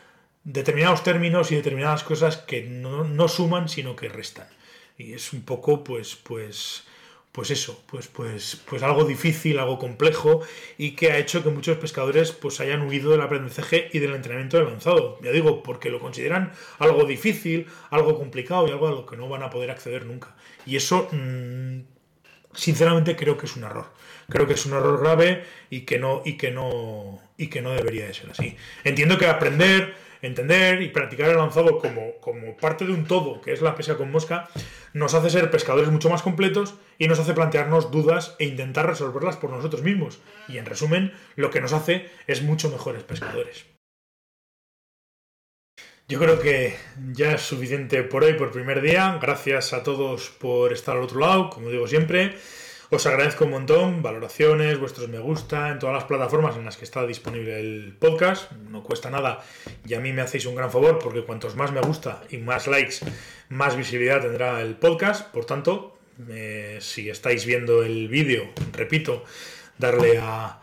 determinados 0.42 1.02
términos 1.02 1.52
y 1.52 1.56
determinadas 1.56 2.02
cosas 2.02 2.38
que 2.38 2.62
no, 2.62 3.28
suman, 3.28 3.68
sino 3.68 3.94
que 3.94 4.08
restan. 4.08 4.48
Y 4.96 5.12
es 5.12 5.34
un 5.34 5.42
poco, 5.42 5.84
pues, 5.84 6.16
pues, 6.16 6.84
pues 7.34 7.50
eso, 7.50 7.82
pues, 7.88 8.06
pues, 8.06 8.62
pues 8.64 8.84
algo 8.84 9.04
difícil, 9.04 9.58
algo 9.58 9.76
complejo 9.76 10.42
y 10.78 10.92
que 10.92 11.10
ha 11.10 11.18
hecho 11.18 11.42
que 11.42 11.50
muchos 11.50 11.76
pescadores 11.78 12.30
pues 12.30 12.60
hayan 12.60 12.82
huido 12.82 13.10
del 13.10 13.22
aprendizaje 13.22 13.88
y 13.92 13.98
del 13.98 14.14
entrenamiento 14.14 14.56
del 14.56 14.66
lanzado. 14.68 15.18
Ya 15.20 15.32
digo, 15.32 15.64
porque 15.64 15.90
lo 15.90 15.98
consideran 15.98 16.52
algo 16.78 17.04
difícil, 17.06 17.66
algo 17.90 18.16
complicado 18.16 18.68
y 18.68 18.70
algo 18.70 18.86
a 18.86 18.92
lo 18.92 19.04
que 19.04 19.16
no 19.16 19.28
van 19.28 19.42
a 19.42 19.50
poder 19.50 19.72
acceder 19.72 20.06
nunca. 20.06 20.36
Y 20.64 20.76
eso, 20.76 21.08
mm, 21.10 21.80
sinceramente, 22.54 23.16
creo 23.16 23.36
que 23.36 23.46
es 23.46 23.56
un 23.56 23.64
error 23.64 23.86
creo 24.28 24.46
que 24.46 24.54
es 24.54 24.66
un 24.66 24.72
error 24.72 25.00
grave 25.00 25.44
y 25.70 25.80
que 25.80 25.98
no, 25.98 26.22
y 26.24 26.36
que 26.36 26.50
no, 26.50 27.20
y 27.36 27.48
que 27.48 27.62
no 27.62 27.72
debería 27.72 28.06
de 28.06 28.14
ser 28.14 28.30
así. 28.30 28.56
Entiendo 28.84 29.18
que 29.18 29.26
aprender, 29.26 29.94
entender 30.24 30.82
y 30.82 30.88
practicar 30.88 31.30
el 31.30 31.36
lanzado 31.36 31.78
como, 31.78 32.14
como 32.20 32.56
parte 32.56 32.86
de 32.86 32.92
un 32.92 33.06
todo, 33.06 33.40
que 33.40 33.52
es 33.52 33.62
la 33.62 33.74
pesca 33.74 33.96
con 33.96 34.10
mosca, 34.10 34.48
nos 34.92 35.14
hace 35.14 35.30
ser 35.30 35.50
pescadores 35.50 35.90
mucho 35.90 36.10
más 36.10 36.22
completos 36.22 36.74
y 36.98 37.08
nos 37.08 37.18
hace 37.18 37.34
plantearnos 37.34 37.90
dudas 37.90 38.36
e 38.38 38.44
intentar 38.44 38.86
resolverlas 38.86 39.36
por 39.36 39.50
nosotros 39.50 39.82
mismos. 39.82 40.20
Y 40.48 40.58
en 40.58 40.66
resumen, 40.66 41.12
lo 41.36 41.50
que 41.50 41.60
nos 41.60 41.72
hace 41.72 42.08
es 42.26 42.42
mucho 42.42 42.70
mejores 42.70 43.02
pescadores. 43.02 43.66
Yo 46.06 46.18
creo 46.18 46.38
que 46.38 46.76
ya 47.12 47.32
es 47.32 47.40
suficiente 47.40 48.02
por 48.02 48.24
hoy, 48.24 48.34
por 48.34 48.52
primer 48.52 48.82
día. 48.82 49.18
Gracias 49.22 49.72
a 49.72 49.82
todos 49.82 50.28
por 50.28 50.72
estar 50.72 50.98
al 50.98 51.02
otro 51.02 51.20
lado, 51.20 51.48
como 51.48 51.70
digo 51.70 51.86
siempre. 51.88 52.34
Os 52.90 53.06
agradezco 53.06 53.46
un 53.46 53.52
montón, 53.52 54.02
valoraciones, 54.02 54.78
vuestros 54.78 55.08
me 55.08 55.18
gusta 55.18 55.70
en 55.70 55.78
todas 55.78 55.94
las 55.94 56.04
plataformas 56.04 56.56
en 56.56 56.66
las 56.66 56.76
que 56.76 56.84
está 56.84 57.06
disponible 57.06 57.58
el 57.58 57.96
podcast. 57.98 58.52
No 58.52 58.82
cuesta 58.82 59.10
nada 59.10 59.42
y 59.86 59.94
a 59.94 60.00
mí 60.00 60.12
me 60.12 60.20
hacéis 60.20 60.44
un 60.44 60.54
gran 60.54 60.70
favor 60.70 60.98
porque 60.98 61.24
cuantos 61.24 61.56
más 61.56 61.72
me 61.72 61.80
gusta 61.80 62.22
y 62.28 62.36
más 62.36 62.66
likes, 62.66 62.96
más 63.48 63.74
visibilidad 63.74 64.20
tendrá 64.20 64.60
el 64.60 64.76
podcast. 64.76 65.32
Por 65.32 65.46
tanto, 65.46 65.98
si 66.78 67.08
estáis 67.08 67.46
viendo 67.46 67.82
el 67.82 68.08
vídeo, 68.08 68.50
repito, 68.72 69.24
darle 69.78 70.18
a, 70.20 70.60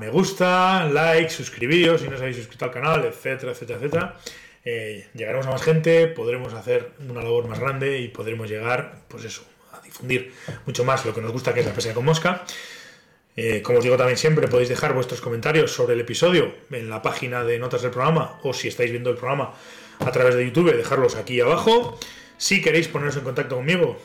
me 0.00 0.08
gusta, 0.08 0.86
like, 0.86 1.28
suscribiros 1.28 2.00
si 2.00 2.08
no 2.08 2.14
os 2.14 2.20
habéis 2.22 2.36
suscrito 2.38 2.64
al 2.64 2.72
canal, 2.72 3.04
etcétera, 3.04 3.52
etcétera, 3.52 3.78
etcétera. 3.78 4.16
Eh, 4.64 5.08
llegaremos 5.14 5.46
a 5.46 5.50
más 5.50 5.62
gente, 5.62 6.06
podremos 6.08 6.54
hacer 6.54 6.92
una 7.08 7.22
labor 7.22 7.46
más 7.46 7.60
grande 7.60 7.98
y 8.00 8.08
podremos 8.08 8.48
llegar, 8.48 9.02
pues 9.08 9.24
eso, 9.24 9.44
difundir 9.82 10.32
mucho 10.66 10.84
más 10.84 11.04
lo 11.04 11.14
que 11.14 11.20
nos 11.20 11.32
gusta, 11.32 11.54
que 11.54 11.60
es 11.60 11.66
la 11.66 11.72
pesca 11.72 11.94
con 11.94 12.04
mosca. 12.04 12.44
Eh, 13.36 13.62
como 13.62 13.78
os 13.78 13.84
digo 13.84 13.96
también 13.96 14.18
siempre, 14.18 14.48
podéis 14.48 14.68
dejar 14.68 14.94
vuestros 14.94 15.20
comentarios 15.20 15.70
sobre 15.72 15.94
el 15.94 16.00
episodio 16.00 16.52
en 16.72 16.90
la 16.90 17.02
página 17.02 17.44
de 17.44 17.58
notas 17.58 17.82
del 17.82 17.92
programa 17.92 18.38
o 18.42 18.52
si 18.52 18.66
estáis 18.66 18.90
viendo 18.90 19.10
el 19.10 19.16
programa 19.16 19.54
a 20.00 20.10
través 20.10 20.34
de 20.34 20.44
YouTube, 20.44 20.76
dejarlos 20.76 21.14
aquí 21.14 21.40
abajo. 21.40 21.98
Si 22.36 22.60
queréis 22.60 22.88
poneros 22.88 23.16
en 23.16 23.24
contacto 23.24 23.56
conmigo, 23.56 23.96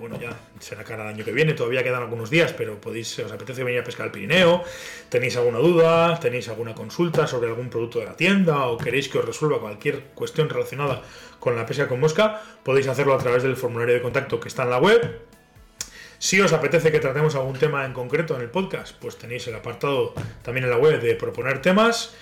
bueno, 0.00 0.18
ya 0.18 0.34
será 0.58 0.82
cara 0.82 1.02
el 1.02 1.14
año 1.14 1.24
que 1.24 1.32
viene, 1.32 1.52
todavía 1.52 1.84
quedan 1.84 2.02
algunos 2.02 2.30
días, 2.30 2.52
pero 2.54 2.80
podéis, 2.80 3.18
os 3.18 3.30
apetece 3.30 3.62
venir 3.62 3.80
a 3.80 3.84
pescar 3.84 4.06
al 4.06 4.12
Pirineo, 4.12 4.64
tenéis 5.10 5.36
alguna 5.36 5.58
duda, 5.58 6.18
tenéis 6.18 6.48
alguna 6.48 6.74
consulta 6.74 7.26
sobre 7.26 7.48
algún 7.48 7.68
producto 7.68 8.00
de 8.00 8.06
la 8.06 8.16
tienda 8.16 8.66
o 8.66 8.78
queréis 8.78 9.08
que 9.08 9.18
os 9.18 9.24
resuelva 9.24 9.60
cualquier 9.60 10.04
cuestión 10.14 10.48
relacionada 10.48 11.02
con 11.38 11.54
la 11.54 11.66
pesca 11.66 11.86
con 11.86 12.00
mosca, 12.00 12.42
podéis 12.64 12.88
hacerlo 12.88 13.14
a 13.14 13.18
través 13.18 13.42
del 13.42 13.56
formulario 13.56 13.94
de 13.94 14.02
contacto 14.02 14.40
que 14.40 14.48
está 14.48 14.62
en 14.64 14.70
la 14.70 14.78
web. 14.78 15.20
Si 16.18 16.40
os 16.40 16.52
apetece 16.52 16.90
que 16.90 17.00
tratemos 17.00 17.34
algún 17.34 17.58
tema 17.58 17.84
en 17.84 17.92
concreto 17.92 18.34
en 18.36 18.42
el 18.42 18.50
podcast, 18.50 18.96
pues 19.00 19.16
tenéis 19.16 19.46
el 19.48 19.54
apartado 19.54 20.14
también 20.42 20.64
en 20.64 20.70
la 20.70 20.78
web 20.78 21.00
de 21.00 21.14
proponer 21.14 21.62
temas. 21.62 22.14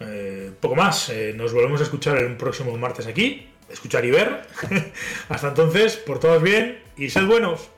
Eh, 0.00 0.50
poco 0.60 0.76
más, 0.76 1.08
eh, 1.08 1.32
nos 1.36 1.52
volvemos 1.52 1.80
a 1.80 1.84
escuchar 1.84 2.18
el 2.18 2.36
próximo 2.36 2.76
martes 2.76 3.06
aquí, 3.06 3.48
escuchar 3.68 4.04
y 4.04 4.10
ver. 4.10 4.42
Hasta 5.28 5.48
entonces, 5.48 5.96
por 5.96 6.20
todos 6.20 6.42
bien 6.42 6.81
y 6.96 7.10
sed 7.10 7.26
buenos. 7.26 7.68